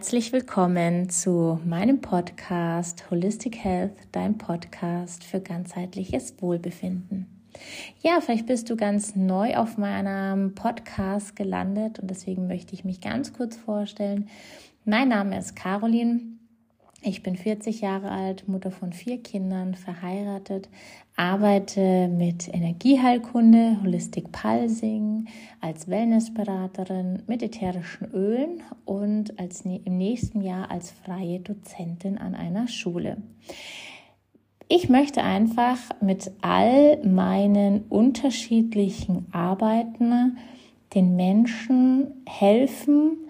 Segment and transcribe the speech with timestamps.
[0.00, 7.26] Herzlich willkommen zu meinem Podcast Holistic Health, dein Podcast für ganzheitliches Wohlbefinden.
[8.00, 13.02] Ja, vielleicht bist du ganz neu auf meinem Podcast gelandet und deswegen möchte ich mich
[13.02, 14.30] ganz kurz vorstellen.
[14.86, 16.22] Mein Name ist Caroline.
[17.02, 20.68] Ich bin 40 Jahre alt, Mutter von vier Kindern, verheiratet,
[21.16, 25.26] arbeite mit Energieheilkunde, Holistic Pulsing,
[25.62, 32.68] als Wellnessberaterin mit ätherischen Ölen und als, im nächsten Jahr als freie Dozentin an einer
[32.68, 33.16] Schule.
[34.68, 40.36] Ich möchte einfach mit all meinen unterschiedlichen Arbeiten
[40.94, 43.29] den Menschen helfen,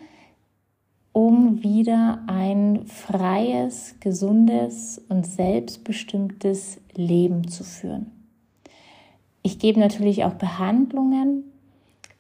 [1.13, 8.13] um wieder ein freies, gesundes und selbstbestimmtes Leben zu führen.
[9.43, 11.45] Ich gebe natürlich auch Behandlungen,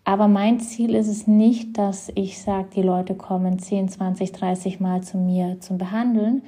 [0.04, 4.80] aber mein Ziel ist es nicht, dass ich sage, die Leute kommen 10, 20, 30
[4.80, 6.42] Mal zu mir zum Behandeln,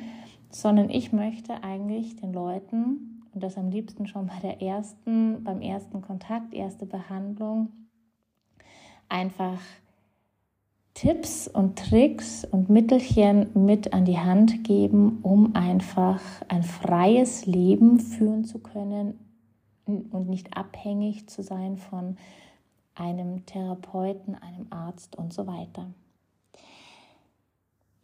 [0.50, 5.60] sondern ich möchte eigentlich den Leuten, und das am liebsten schon bei der ersten, beim
[5.60, 7.68] ersten Kontakt, erste Behandlung,
[9.08, 9.60] einfach
[10.94, 17.98] Tipps und Tricks und Mittelchen mit an die Hand geben, um einfach ein freies Leben
[17.98, 19.18] führen zu können
[19.86, 22.16] und nicht abhängig zu sein von
[22.94, 25.86] einem Therapeuten, einem Arzt und so weiter.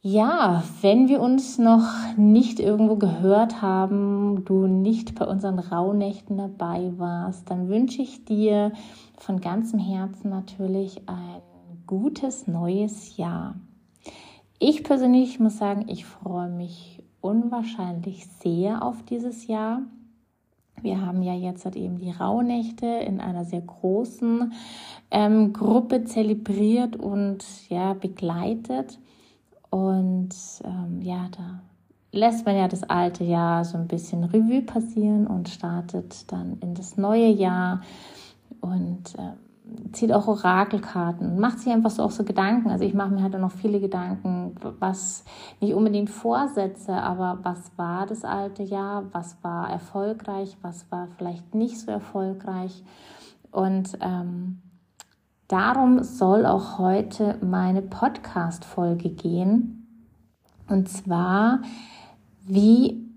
[0.01, 6.93] Ja, wenn wir uns noch nicht irgendwo gehört haben, du nicht bei unseren Rauhnächten dabei
[6.97, 8.73] warst, dann wünsche ich dir
[9.19, 11.43] von ganzem Herzen natürlich ein
[11.89, 13.57] gutes neues Jahr.
[14.61, 19.83] Ich persönlich muss sagen, ich freue mich unwahrscheinlich sehr auf dieses Jahr.
[20.83, 24.53] Wir haben ja jetzt halt eben die Rauhnächte in einer sehr großen
[25.11, 28.99] ähm, Gruppe zelebriert und ja begleitet.
[29.71, 31.63] Und ähm, ja, da
[32.13, 36.75] lässt man ja das alte Jahr so ein bisschen Revue passieren und startet dann in
[36.75, 37.81] das neue Jahr.
[38.61, 39.48] Und ähm,
[39.93, 42.71] zieht auch Orakelkarten macht sich einfach so auch so Gedanken.
[42.71, 45.25] Also ich mache mir halt noch viele Gedanken, was
[45.61, 51.55] nicht unbedingt Vorsätze, aber was war das alte Jahr, was war erfolgreich, was war vielleicht
[51.55, 52.83] nicht so erfolgreich.
[53.51, 54.61] Und ähm,
[55.49, 59.87] darum soll auch heute meine Podcast-Folge gehen.
[60.69, 61.63] Und zwar,
[62.47, 63.08] wie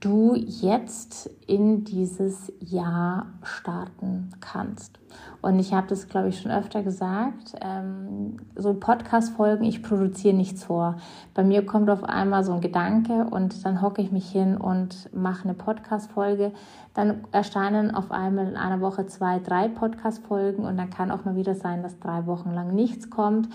[0.00, 4.98] du jetzt in dieses Jahr starten kannst.
[5.40, 7.54] Und ich habe das, glaube ich, schon öfter gesagt.
[7.60, 10.96] Ähm, so Podcast-Folgen, ich produziere nichts vor.
[11.34, 15.08] Bei mir kommt auf einmal so ein Gedanke und dann hocke ich mich hin und
[15.14, 16.52] mache eine Podcast-Folge.
[16.94, 21.36] Dann erscheinen auf einmal in einer Woche zwei, drei Podcast-Folgen und dann kann auch mal
[21.36, 23.48] wieder sein, dass drei Wochen lang nichts kommt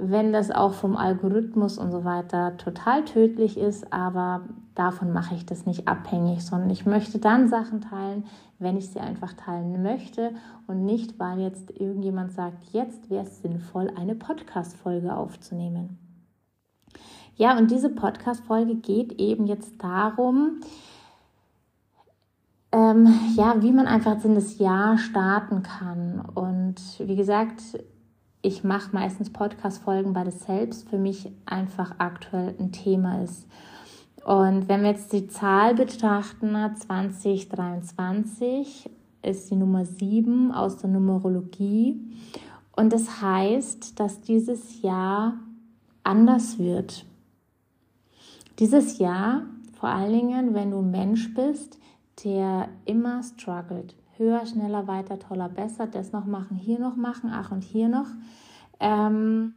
[0.00, 4.40] wenn das auch vom Algorithmus und so weiter total tödlich ist, aber
[4.80, 8.24] davon mache ich das nicht abhängig, sondern ich möchte dann Sachen teilen,
[8.58, 10.32] wenn ich sie einfach teilen möchte
[10.66, 15.98] und nicht, weil jetzt irgendjemand sagt, jetzt wäre es sinnvoll, eine Podcast-Folge aufzunehmen.
[17.36, 20.60] Ja, und diese Podcast-Folge geht eben jetzt darum,
[22.72, 26.20] ähm, ja, wie man einfach in das Jahr starten kann.
[26.34, 27.60] Und wie gesagt,
[28.40, 33.46] ich mache meistens Podcast-Folgen, weil das selbst für mich einfach aktuell ein Thema ist.
[34.24, 38.90] Und wenn wir jetzt die Zahl betrachten, 2023
[39.22, 42.00] ist die Nummer 7 aus der Numerologie.
[42.76, 45.34] Und das heißt, dass dieses Jahr
[46.02, 47.06] anders wird.
[48.58, 49.42] Dieses Jahr,
[49.78, 51.78] vor allen Dingen, wenn du Mensch bist,
[52.24, 57.50] der immer struggelt, höher, schneller, weiter, toller, besser, das noch machen, hier noch machen, ach
[57.50, 58.08] und hier noch.
[58.78, 59.54] Ähm,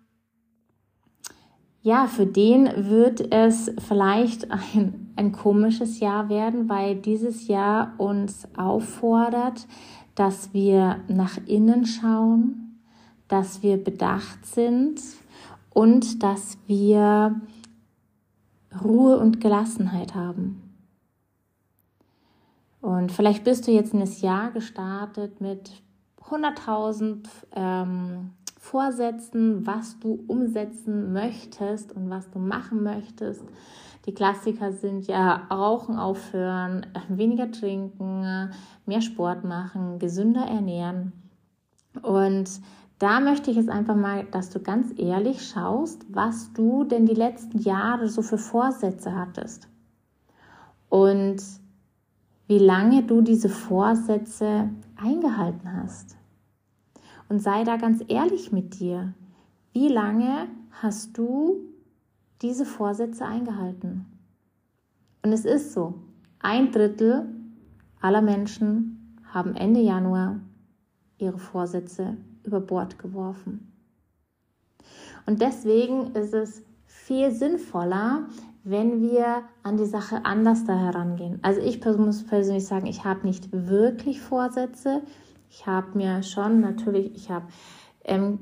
[1.83, 8.47] ja, für den wird es vielleicht ein, ein komisches Jahr werden, weil dieses Jahr uns
[8.55, 9.67] auffordert,
[10.15, 12.79] dass wir nach innen schauen,
[13.27, 15.01] dass wir bedacht sind
[15.73, 17.41] und dass wir
[18.81, 20.61] Ruhe und Gelassenheit haben.
[22.79, 25.71] Und vielleicht bist du jetzt in das Jahr gestartet mit
[26.29, 28.31] 100.000 ähm,
[28.63, 33.43] Vorsätzen, was du umsetzen möchtest und was du machen möchtest.
[34.05, 38.51] Die Klassiker sind ja Rauchen aufhören, weniger trinken,
[38.85, 41.11] mehr Sport machen, gesünder ernähren.
[42.03, 42.49] Und
[42.99, 47.15] da möchte ich jetzt einfach mal, dass du ganz ehrlich schaust, was du denn die
[47.15, 49.67] letzten Jahre so für Vorsätze hattest.
[50.87, 51.43] Und
[52.47, 56.15] wie lange du diese Vorsätze eingehalten hast.
[57.33, 59.15] Und sei da ganz ehrlich mit dir.
[59.71, 61.61] Wie lange hast du
[62.43, 64.05] diese Vorsätze eingehalten.
[65.23, 65.95] Und es ist so,
[66.37, 67.25] ein Drittel
[67.99, 70.41] aller Menschen haben Ende Januar
[71.17, 73.73] ihre Vorsätze über Bord geworfen.
[75.25, 78.27] Und deswegen ist es viel sinnvoller,
[78.63, 81.39] wenn wir an die Sache anders da herangehen.
[81.41, 85.01] Also ich muss persönlich sagen, ich habe nicht wirklich Vorsätze.
[85.55, 87.45] Ich habe mir schon natürlich, ich habe
[88.05, 88.39] ähm,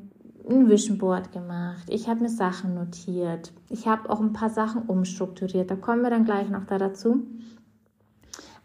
[0.50, 4.84] ein Vision Board gemacht, ich habe mir Sachen notiert, ich habe auch ein paar Sachen
[4.84, 5.70] umstrukturiert.
[5.70, 7.24] Da kommen wir dann gleich noch da dazu.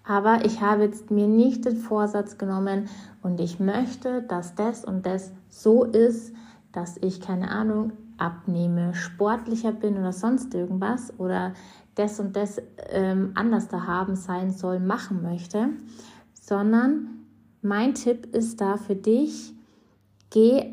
[0.05, 2.89] Aber ich habe jetzt mir nicht den Vorsatz genommen
[3.21, 6.33] und ich möchte, dass das und das so ist,
[6.71, 11.53] dass ich keine Ahnung abnehme, sportlicher bin oder sonst irgendwas oder
[11.97, 15.71] das und das ähm, anders da haben sein soll, machen möchte,
[16.33, 17.16] sondern
[17.67, 19.53] mein Tipp ist da für dich,
[20.31, 20.73] geh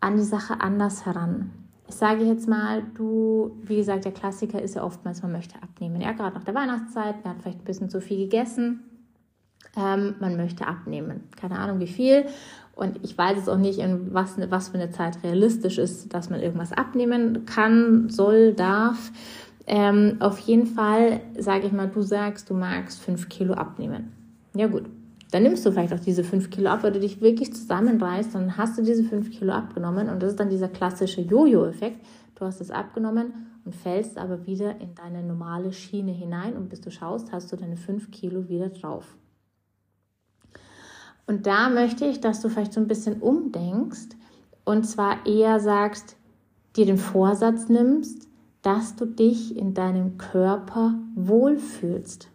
[0.00, 1.50] an die Sache anders heran.
[1.88, 6.00] Ich sage jetzt mal, du, wie gesagt, der Klassiker ist ja oftmals, man möchte abnehmen.
[6.00, 8.84] Ja, gerade nach der Weihnachtszeit, man hat vielleicht ein bisschen zu viel gegessen,
[9.76, 11.28] ähm, man möchte abnehmen.
[11.36, 12.26] Keine Ahnung wie viel.
[12.74, 16.30] Und ich weiß jetzt auch nicht, in was, was für eine Zeit realistisch ist, dass
[16.30, 19.10] man irgendwas abnehmen kann, soll, darf.
[19.66, 24.12] Ähm, auf jeden Fall, sage ich mal, du sagst, du magst fünf Kilo abnehmen.
[24.54, 24.84] Ja gut,
[25.30, 28.56] dann nimmst du vielleicht auch diese fünf Kilo ab, weil du dich wirklich zusammenreißt, dann
[28.56, 32.04] hast du diese fünf Kilo abgenommen und das ist dann dieser klassische Jojo-Effekt.
[32.34, 33.32] Du hast es abgenommen
[33.64, 37.56] und fällst aber wieder in deine normale Schiene hinein und bis du schaust, hast du
[37.56, 39.16] deine fünf Kilo wieder drauf.
[41.26, 44.16] Und da möchte ich, dass du vielleicht so ein bisschen umdenkst
[44.64, 46.16] und zwar eher sagst,
[46.76, 48.28] dir den Vorsatz nimmst,
[48.62, 52.28] dass du dich in deinem Körper wohlfühlst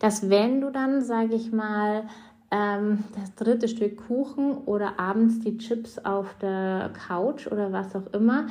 [0.00, 2.08] dass wenn du dann, sage ich mal,
[2.50, 8.12] ähm, das dritte Stück Kuchen oder abends die Chips auf der Couch oder was auch
[8.12, 8.48] immer,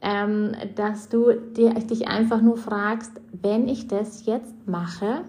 [0.00, 5.24] ähm, dass du dir, dich einfach nur fragst, wenn ich das jetzt mache,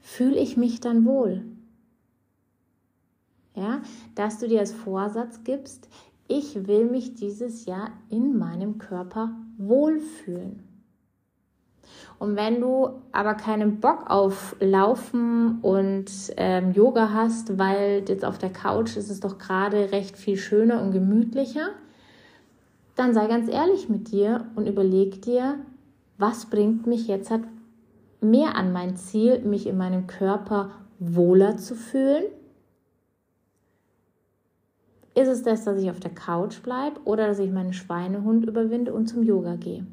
[0.00, 1.44] fühle ich mich dann wohl?
[3.54, 3.82] Ja,
[4.16, 5.88] dass du dir als Vorsatz gibst,
[6.26, 10.73] ich will mich dieses Jahr in meinem Körper wohlfühlen.
[12.18, 16.06] Und wenn du aber keinen Bock auf Laufen und
[16.36, 20.80] ähm, Yoga hast, weil jetzt auf der Couch ist es doch gerade recht viel schöner
[20.80, 21.70] und gemütlicher,
[22.94, 25.56] dann sei ganz ehrlich mit dir und überleg dir,
[26.16, 27.42] was bringt mich jetzt halt
[28.20, 32.24] mehr an mein Ziel, mich in meinem Körper wohler zu fühlen?
[35.16, 38.92] Ist es das, dass ich auf der Couch bleibe oder dass ich meinen Schweinehund überwinde
[38.92, 39.86] und zum Yoga gehe?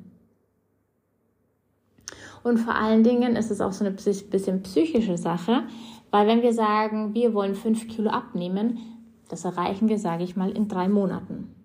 [2.44, 5.64] Und vor allen Dingen ist es auch so eine bisschen psychische Sache,
[6.10, 8.80] weil wenn wir sagen, wir wollen fünf Kilo abnehmen,
[9.30, 11.56] das erreichen wir, sage ich mal, in drei Monaten.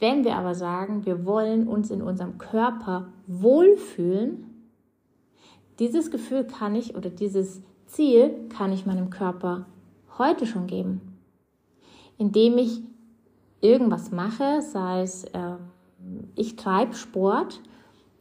[0.00, 4.44] Wenn wir aber sagen, wir wollen uns in unserem Körper wohlfühlen,
[5.78, 9.66] dieses Gefühl kann ich oder dieses Ziel kann ich meinem Körper
[10.18, 11.00] heute schon geben,
[12.16, 12.82] indem ich
[13.60, 15.56] irgendwas mache, sei es äh,
[16.36, 17.60] ich treibe Sport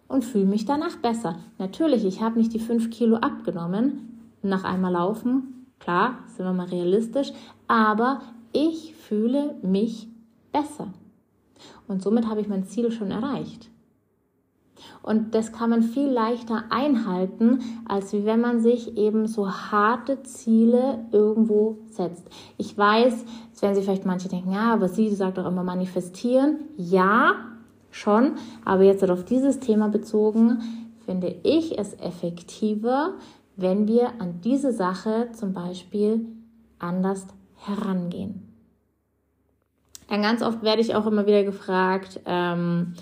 [0.07, 1.37] und fühle mich danach besser.
[1.57, 5.65] Natürlich, ich habe nicht die 5 Kilo abgenommen nach einmal laufen.
[5.79, 7.31] Klar, sind wir mal realistisch.
[7.67, 8.21] Aber
[8.53, 10.07] ich fühle mich
[10.51, 10.87] besser.
[11.87, 13.69] Und somit habe ich mein Ziel schon erreicht.
[15.01, 21.05] Und das kann man viel leichter einhalten, als wenn man sich eben so harte Ziele
[21.11, 22.27] irgendwo setzt.
[22.57, 26.57] Ich weiß, jetzt werden sich vielleicht manche denken, ja, aber sie sagt doch immer manifestieren.
[26.75, 27.56] Ja,
[27.97, 30.59] schon, aber jetzt auf dieses Thema bezogen,
[31.05, 33.13] finde ich es effektiver,
[33.55, 36.25] wenn wir an diese Sache zum Beispiel
[36.79, 37.25] anders
[37.55, 38.43] herangehen.
[40.09, 42.93] Ja, ganz oft werde ich auch immer wieder gefragt, ähm,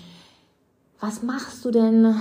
[0.98, 2.14] was machst du denn?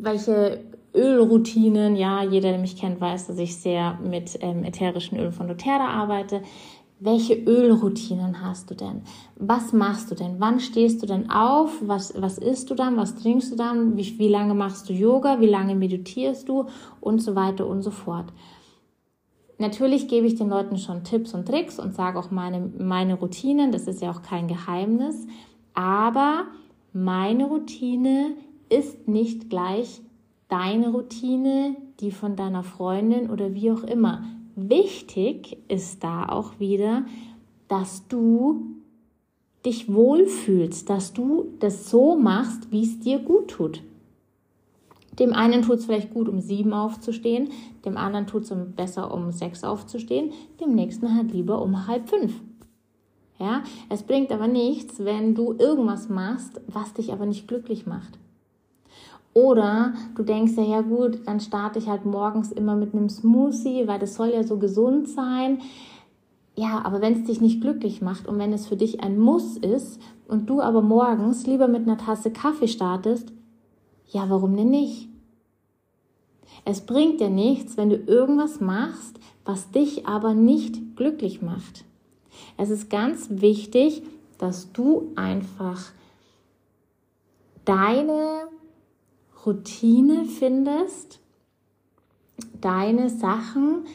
[0.00, 1.96] Welche Ölroutinen?
[1.96, 5.88] Ja, jeder, der mich kennt, weiß, dass ich sehr mit ähm, ätherischen Ölen von doTERRA
[5.88, 6.42] arbeite.
[7.00, 9.02] Welche Ölroutinen hast du denn?
[9.36, 10.36] Was machst du denn?
[10.40, 11.70] Wann stehst du denn auf?
[11.80, 12.96] Was, was isst du dann?
[12.96, 13.96] Was trinkst du dann?
[13.96, 15.40] Wie, wie lange machst du Yoga?
[15.40, 16.66] Wie lange meditierst du?
[17.00, 18.32] Und so weiter und so fort.
[19.58, 23.70] Natürlich gebe ich den Leuten schon Tipps und Tricks und sage auch meine, meine Routinen.
[23.70, 25.26] Das ist ja auch kein Geheimnis.
[25.74, 26.46] Aber
[26.92, 28.32] meine Routine
[28.70, 30.00] ist nicht gleich
[30.48, 34.24] deine Routine, die von deiner Freundin oder wie auch immer.
[34.60, 37.06] Wichtig ist da auch wieder,
[37.68, 38.66] dass du
[39.64, 43.82] dich wohlfühlst, dass du das so machst, wie es dir gut tut.
[45.20, 47.50] Dem einen tut es vielleicht gut, um sieben aufzustehen,
[47.84, 52.40] dem anderen tut es besser, um sechs aufzustehen, dem nächsten halt lieber um halb fünf.
[53.38, 58.18] Ja, es bringt aber nichts, wenn du irgendwas machst, was dich aber nicht glücklich macht.
[59.34, 63.86] Oder du denkst ja, ja gut, dann starte ich halt morgens immer mit einem Smoothie,
[63.86, 65.60] weil das soll ja so gesund sein.
[66.56, 69.56] Ja, aber wenn es dich nicht glücklich macht und wenn es für dich ein Muss
[69.56, 73.32] ist und du aber morgens lieber mit einer Tasse Kaffee startest,
[74.08, 75.08] ja, warum denn nicht?
[76.64, 81.84] Es bringt dir nichts, wenn du irgendwas machst, was dich aber nicht glücklich macht.
[82.56, 84.02] Es ist ganz wichtig,
[84.38, 85.92] dass du einfach
[87.64, 88.48] deine
[89.48, 91.20] Routine findest,
[92.60, 93.86] deine Sachen,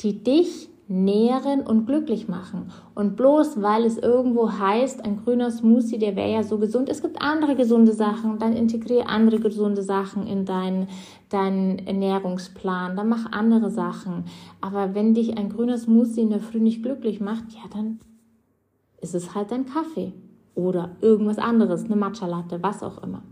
[0.00, 2.70] die dich nähren und glücklich machen.
[2.94, 6.88] Und bloß weil es irgendwo heißt, ein grüner Smoothie, der wäre ja so gesund.
[6.88, 10.86] Es gibt andere gesunde Sachen, dann integriere andere gesunde Sachen in deinen,
[11.30, 14.26] deinen Ernährungsplan, dann mach andere Sachen.
[14.60, 17.98] Aber wenn dich ein grüner Smoothie in der Früh nicht glücklich macht, ja, dann
[19.00, 20.12] ist es halt dein Kaffee
[20.54, 23.22] oder irgendwas anderes, eine Matcha Latte, was auch immer.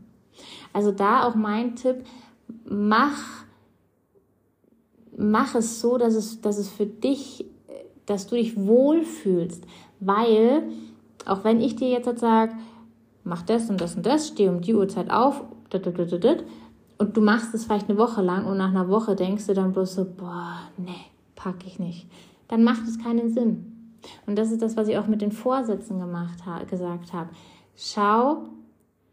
[0.73, 2.05] Also da auch mein Tipp,
[2.65, 3.45] mach
[5.21, 7.45] mach es so, dass es, dass es für dich,
[8.07, 9.65] dass du dich wohlfühlst.
[10.01, 10.63] Weil,
[11.27, 12.55] auch wenn ich dir jetzt sage,
[13.23, 15.45] mach das und das und das, steh um die Uhrzeit auf,
[16.99, 19.73] und du machst es vielleicht eine Woche lang und nach einer Woche denkst du dann
[19.73, 21.07] bloß so, boah, nee,
[21.37, 22.09] pack ich nicht.
[22.49, 23.97] Dann macht es keinen Sinn.
[24.27, 27.31] Und das ist das, was ich auch mit den Vorsätzen gemacht gesagt habe.
[27.77, 28.49] Schau,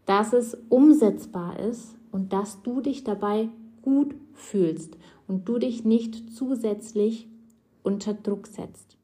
[0.08, 3.50] dass es umsetzbar ist und dass du dich dabei
[3.84, 4.98] gut fühlst
[5.28, 7.28] und du dich nicht zusätzlich
[7.84, 8.98] unter Druck setzt.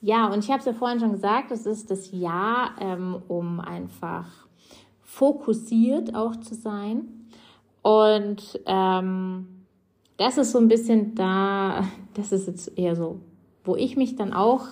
[0.00, 3.60] Ja, und ich habe es ja vorhin schon gesagt, es ist das Jahr, ähm, um
[3.60, 4.48] einfach
[5.02, 7.28] fokussiert auch zu sein.
[7.82, 9.46] Und ähm,
[10.16, 13.20] das ist so ein bisschen da, das ist jetzt eher so,
[13.62, 14.66] wo ich mich dann auch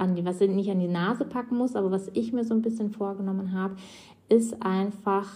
[0.00, 2.62] an die, was nicht an die Nase packen muss, aber was ich mir so ein
[2.62, 3.76] bisschen vorgenommen habe,
[4.28, 5.28] ist einfach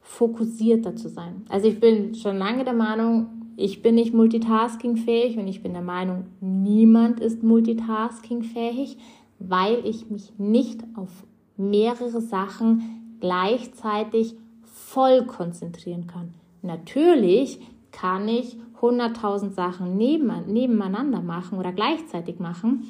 [0.00, 1.42] fokussierter zu sein.
[1.48, 5.82] Also ich bin schon lange der Meinung, ich bin nicht multitaskingfähig und ich bin der
[5.82, 8.98] Meinung, niemand ist multitaskingfähig,
[9.38, 11.10] weil ich mich nicht auf
[11.56, 14.34] mehrere Sachen gleichzeitig
[14.64, 16.34] voll konzentrieren kann.
[16.62, 17.60] Natürlich
[17.92, 22.84] kann ich 100.000 Sachen nebeneinander machen oder gleichzeitig machen,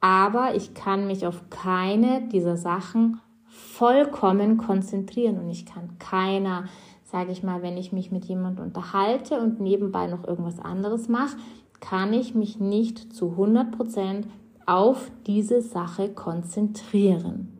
[0.00, 6.64] aber ich kann mich auf keine dieser Sachen vollkommen konzentrieren und ich kann keiner,
[7.04, 11.36] sage ich mal, wenn ich mich mit jemandem unterhalte und nebenbei noch irgendwas anderes mache,
[11.80, 14.26] kann ich mich nicht zu 100 Prozent
[14.66, 17.52] auf diese Sache konzentrieren.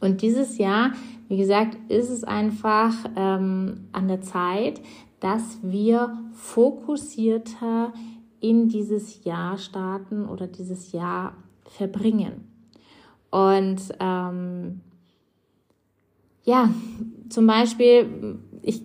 [0.00, 0.92] Und dieses Jahr,
[1.28, 4.80] wie gesagt, ist es einfach ähm, an der Zeit,
[5.20, 7.92] dass wir fokussierter
[8.44, 11.32] in dieses Jahr starten oder dieses Jahr
[11.64, 12.46] verbringen.
[13.30, 14.80] Und ähm,
[16.44, 16.68] ja,
[17.30, 18.82] zum Beispiel, ich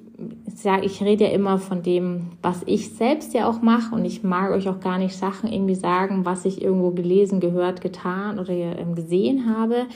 [0.56, 4.24] sage, ich rede ja immer von dem, was ich selbst ja auch mache und ich
[4.24, 8.54] mag euch auch gar nicht Sachen irgendwie sagen, was ich irgendwo gelesen, gehört, getan oder
[8.54, 9.88] ähm, gesehen habe,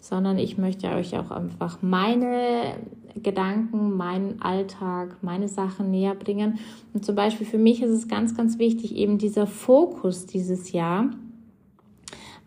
[0.00, 2.74] sondern ich möchte euch auch einfach meine
[3.20, 6.58] Gedanken, meinen Alltag, meine Sachen näher bringen.
[6.92, 11.10] Und zum Beispiel für mich ist es ganz, ganz wichtig, eben dieser Fokus dieses Jahr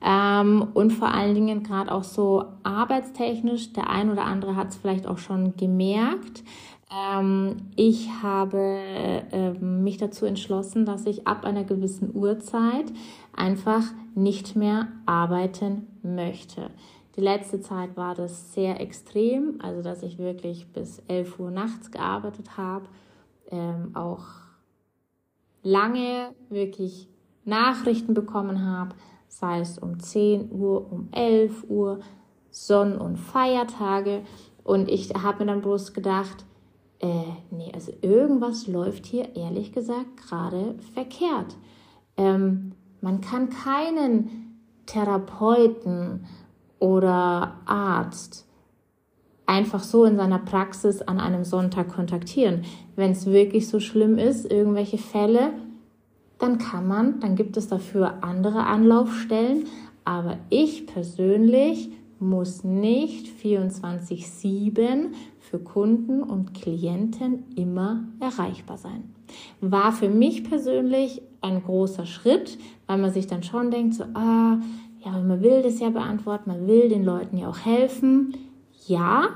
[0.06, 4.76] ähm, und vor allen Dingen gerade auch so arbeitstechnisch, der ein oder andere hat es
[4.76, 6.44] vielleicht auch schon gemerkt.
[6.94, 8.80] Ähm, ich habe
[9.32, 12.86] äh, mich dazu entschlossen, dass ich ab einer gewissen Uhrzeit
[13.36, 16.70] einfach nicht mehr arbeiten möchte.
[17.16, 21.92] Die letzte Zeit war das sehr extrem, also dass ich wirklich bis 11 Uhr nachts
[21.92, 22.86] gearbeitet habe,
[23.52, 24.26] ähm, auch
[25.64, 27.08] lange wirklich
[27.46, 28.96] Nachrichten bekommen habe,
[29.28, 32.00] sei es um 10 Uhr, um 11 Uhr,
[32.52, 34.24] Sonn- und Feiertage.
[34.64, 36.46] Und ich habe mir dann bloß gedacht,
[37.00, 41.56] äh, nee, also irgendwas läuft hier ehrlich gesagt gerade verkehrt.
[42.18, 46.26] Ähm, man kann keinen Therapeuten
[46.80, 48.46] oder Arzt
[49.46, 52.64] einfach so in seiner Praxis an einem Sonntag kontaktieren.
[52.96, 55.54] Wenn es wirklich so schlimm ist, irgendwelche Fälle,
[56.40, 59.66] dann kann man, dann gibt es dafür andere Anlaufstellen.
[60.04, 61.90] Aber ich persönlich
[62.20, 69.14] muss nicht 24-7 für Kunden und Klienten immer erreichbar sein.
[69.62, 74.60] War für mich persönlich ein großer Schritt, weil man sich dann schon denkt, so, ah,
[75.06, 78.34] ja, man will das ja beantworten, man will den Leuten ja auch helfen.
[78.88, 79.30] Ja,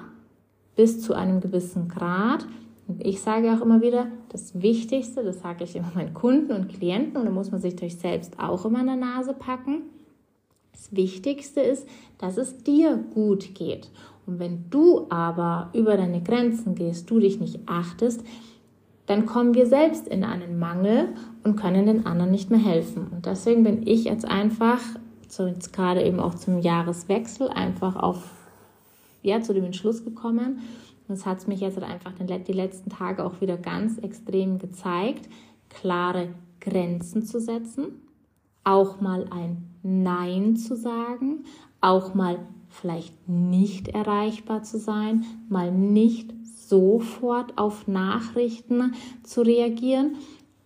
[0.75, 2.45] bis zu einem gewissen Grad.
[2.87, 6.69] Und ich sage auch immer wieder, das Wichtigste, das sage ich immer meinen Kunden und
[6.69, 9.83] Klienten, und da muss man sich durch selbst auch immer in der Nase packen,
[10.71, 13.89] Das Wichtigste ist, dass es dir gut geht.
[14.25, 18.23] Und wenn du aber über deine Grenzen gehst, du dich nicht achtest,
[19.05, 21.09] dann kommen wir selbst in einen Mangel
[21.43, 23.07] und können den anderen nicht mehr helfen.
[23.11, 24.79] Und deswegen bin ich jetzt einfach,
[25.31, 28.23] so jetzt gerade eben auch zum Jahreswechsel, einfach auf,
[29.21, 30.59] ja, zu dem Entschluss gekommen.
[31.07, 32.13] Und es hat mich jetzt einfach
[32.47, 35.27] die letzten Tage auch wieder ganz extrem gezeigt,
[35.69, 38.01] klare Grenzen zu setzen,
[38.63, 41.45] auch mal ein Nein zu sagen,
[41.81, 48.93] auch mal vielleicht nicht erreichbar zu sein, mal nicht sofort auf Nachrichten
[49.23, 50.17] zu reagieren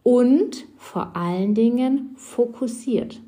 [0.03, 3.21] und vor allen Dingen fokussiert.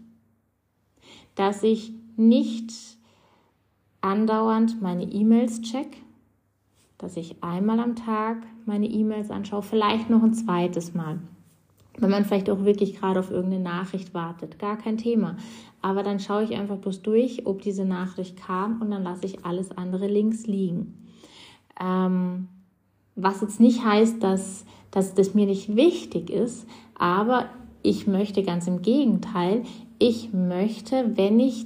[1.36, 2.74] Dass ich nicht
[4.02, 5.98] andauernd meine E-Mails check,
[6.98, 11.20] dass ich einmal am Tag meine E-Mails anschaue, vielleicht noch ein zweites Mal.
[11.98, 15.38] Wenn man vielleicht auch wirklich gerade auf irgendeine Nachricht wartet, gar kein Thema.
[15.82, 19.46] Aber dann schaue ich einfach bloß durch, ob diese Nachricht kam und dann lasse ich
[19.46, 21.06] alles andere links liegen.
[21.80, 22.48] Ähm,
[23.16, 27.46] was jetzt nicht heißt, dass, dass das mir nicht wichtig ist, aber
[27.82, 29.64] ich möchte ganz im Gegenteil,
[30.00, 31.66] ich möchte, wenn ich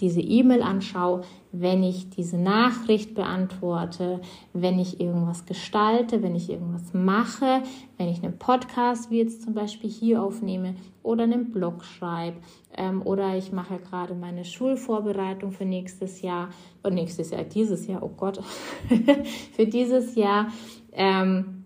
[0.00, 1.22] diese E-Mail anschaue,
[1.52, 4.20] wenn ich diese Nachricht beantworte,
[4.52, 7.62] wenn ich irgendwas gestalte, wenn ich irgendwas mache,
[7.98, 12.38] wenn ich einen Podcast wie jetzt zum Beispiel hier aufnehme oder einen Blog schreibe
[12.76, 16.48] ähm, oder ich mache gerade meine Schulvorbereitung für nächstes Jahr
[16.82, 18.40] und nächstes Jahr, dieses Jahr, oh Gott,
[19.52, 20.48] für dieses Jahr
[20.92, 21.64] ähm,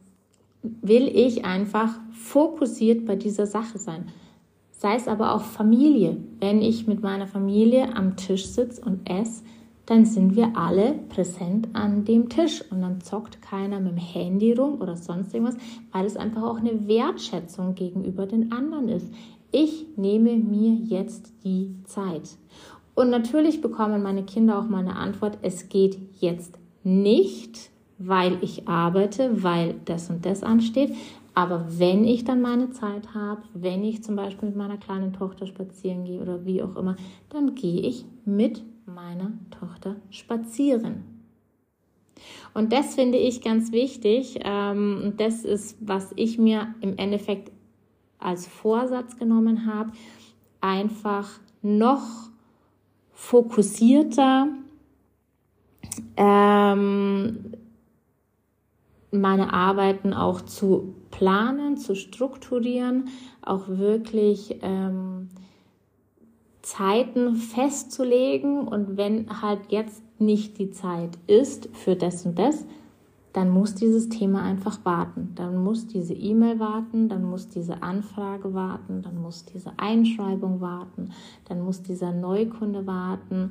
[0.63, 4.07] will ich einfach fokussiert bei dieser Sache sein
[4.85, 6.19] sei es aber auch Familie.
[6.41, 9.43] Wenn ich mit meiner Familie am Tisch sitze und esse,
[9.87, 14.53] dann sind wir alle präsent an dem Tisch und dann zockt keiner mit dem Handy
[14.53, 15.57] rum oder sonst irgendwas,
[15.91, 19.11] weil es einfach auch eine Wertschätzung gegenüber den anderen ist.
[19.53, 22.37] Ich nehme mir jetzt die Zeit.
[22.95, 28.69] Und natürlich bekommen meine Kinder auch mal eine Antwort, es geht jetzt nicht, weil ich
[28.69, 30.95] arbeite, weil das und das ansteht.
[31.35, 35.47] Aber wenn ich dann meine Zeit habe, wenn ich zum Beispiel mit meiner kleinen Tochter
[35.47, 36.97] spazieren gehe oder wie auch immer,
[37.29, 41.05] dann gehe ich mit meiner Tochter spazieren.
[42.55, 44.39] Und das finde ich ganz wichtig.
[44.45, 47.51] Ähm, und das ist, was ich mir im Endeffekt
[48.19, 49.91] als Vorsatz genommen habe,
[50.61, 51.29] einfach
[51.63, 52.31] noch
[53.13, 54.49] fokussierter
[56.17, 57.53] ähm,
[59.21, 63.09] meine Arbeiten auch zu planen, zu strukturieren,
[63.43, 65.29] auch wirklich ähm,
[66.63, 72.65] Zeiten festzulegen und wenn halt jetzt nicht die Zeit ist für das und das,
[73.35, 75.33] dann muss dieses Thema einfach warten.
[75.35, 81.11] Dann muss diese E-Mail warten, dann muss diese Anfrage warten, dann muss diese Einschreibung warten,
[81.47, 83.51] dann muss dieser Neukunde warten.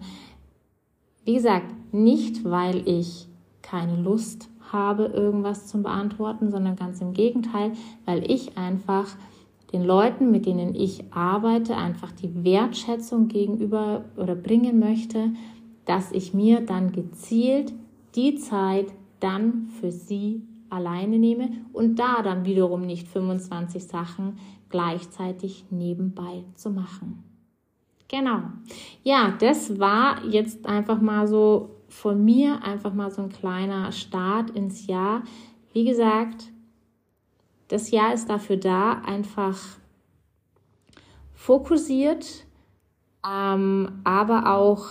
[1.26, 3.28] Wie gesagt, nicht weil ich
[3.62, 7.72] keine Lust habe, irgendwas zu beantworten, sondern ganz im Gegenteil,
[8.06, 9.08] weil ich einfach
[9.72, 15.32] den Leuten, mit denen ich arbeite, einfach die Wertschätzung gegenüber oder bringen möchte,
[15.86, 17.74] dass ich mir dann gezielt
[18.16, 18.88] die Zeit
[19.20, 24.38] dann für sie alleine nehme und da dann wiederum nicht 25 Sachen
[24.70, 27.24] gleichzeitig nebenbei zu machen.
[28.08, 28.42] Genau.
[29.04, 34.50] Ja, das war jetzt einfach mal so von mir einfach mal so ein kleiner Start
[34.50, 35.24] ins Jahr.
[35.72, 36.52] Wie gesagt,
[37.68, 39.58] das Jahr ist dafür da, einfach
[41.34, 42.46] fokussiert,
[43.28, 44.86] ähm, aber auch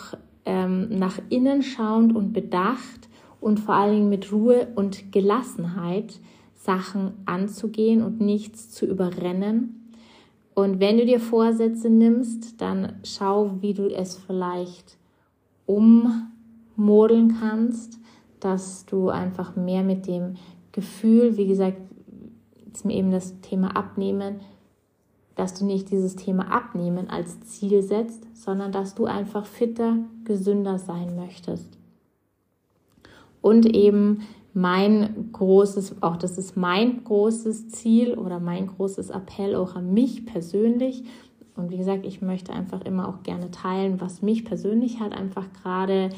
[0.46, 3.08] ähm, nach innen schauend und bedacht
[3.40, 6.18] und vor allen Dingen mit Ruhe und Gelassenheit
[6.54, 9.90] Sachen anzugehen und nichts zu überrennen.
[10.54, 14.96] Und wenn du dir Vorsätze nimmst, dann schau, wie du es vielleicht
[15.66, 16.31] um
[16.76, 17.98] modeln kannst,
[18.40, 20.34] dass du einfach mehr mit dem
[20.72, 21.78] Gefühl, wie gesagt,
[22.66, 24.40] jetzt eben das Thema Abnehmen,
[25.34, 30.78] dass du nicht dieses Thema Abnehmen als Ziel setzt, sondern dass du einfach fitter, gesünder
[30.78, 31.78] sein möchtest.
[33.40, 34.20] Und eben
[34.54, 40.26] mein großes, auch das ist mein großes Ziel oder mein großes Appell auch an mich
[40.26, 41.04] persönlich.
[41.56, 45.46] Und wie gesagt, ich möchte einfach immer auch gerne teilen, was mich persönlich halt einfach
[45.62, 46.10] gerade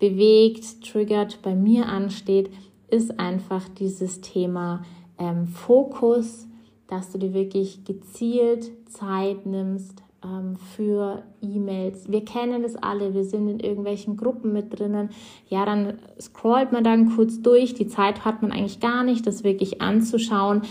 [0.00, 2.50] bewegt, triggert, bei mir ansteht,
[2.88, 4.84] ist einfach dieses Thema
[5.18, 6.48] ähm, Fokus,
[6.88, 12.10] dass du dir wirklich gezielt Zeit nimmst ähm, für E-Mails.
[12.10, 15.10] Wir kennen das alle, wir sind in irgendwelchen Gruppen mit drinnen.
[15.48, 19.44] Ja, dann scrollt man dann kurz durch, die Zeit hat man eigentlich gar nicht, das
[19.44, 20.62] wirklich anzuschauen.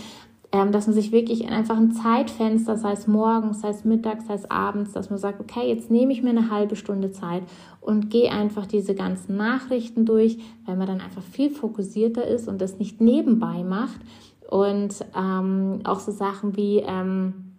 [0.52, 4.34] Ähm, dass man sich wirklich einfach ein Zeitfenster, sei es morgens, sei es mittags, sei
[4.34, 7.42] es abends, dass man sagt, okay, jetzt nehme ich mir eine halbe Stunde Zeit
[7.80, 12.60] und gehe einfach diese ganzen Nachrichten durch, weil man dann einfach viel fokussierter ist und
[12.60, 14.00] das nicht nebenbei macht.
[14.48, 17.52] Und ähm, auch so Sachen wie ähm,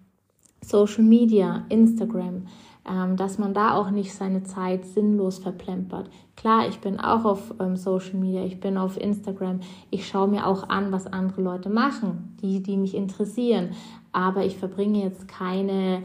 [0.62, 2.48] Social Media, Instagram,
[2.84, 6.10] dass man da auch nicht seine Zeit sinnlos verplempert.
[6.36, 9.60] Klar, ich bin auch auf ähm, Social Media, ich bin auf Instagram,
[9.92, 13.72] ich schaue mir auch an, was andere Leute machen, die, die mich interessieren,
[14.12, 16.04] aber ich verbringe jetzt keine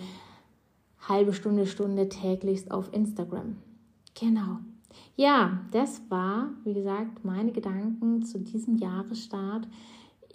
[1.08, 3.56] halbe Stunde, Stunde täglichst auf Instagram.
[4.18, 4.58] Genau.
[5.16, 9.66] Ja, das war, wie gesagt, meine Gedanken zu diesem Jahresstart.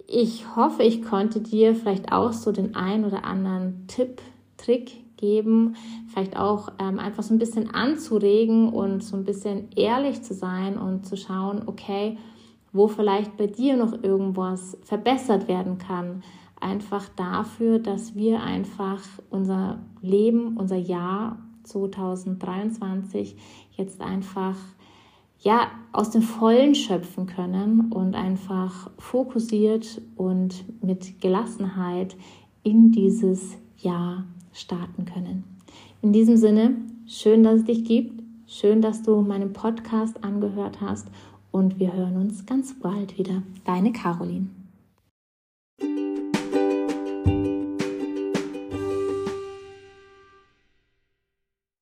[0.07, 4.21] Ich hoffe, ich konnte dir vielleicht auch so den ein oder anderen Tipp,
[4.57, 5.75] Trick geben,
[6.07, 10.77] vielleicht auch ähm, einfach so ein bisschen anzuregen und so ein bisschen ehrlich zu sein
[10.77, 12.17] und zu schauen, okay,
[12.73, 16.23] wo vielleicht bei dir noch irgendwas verbessert werden kann.
[16.59, 23.35] Einfach dafür, dass wir einfach unser Leben, unser Jahr 2023
[23.77, 24.55] jetzt einfach
[25.39, 32.15] ja aus dem Vollen schöpfen können und einfach fokussiert und mit Gelassenheit
[32.63, 35.43] in dieses Jahr starten können.
[36.01, 36.75] In diesem Sinne,
[37.07, 41.07] schön, dass es dich gibt, schön, dass du meinen Podcast angehört hast
[41.51, 43.43] und wir hören uns ganz bald wieder.
[43.65, 44.47] Deine Caroline.